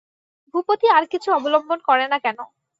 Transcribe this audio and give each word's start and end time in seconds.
ভূপতি 0.53 0.87
আর 0.97 1.03
কিছু 1.11 1.29
অবলম্বন 1.31 1.79
করে 1.89 2.05
না 2.07 2.17
কেন। 2.25 2.37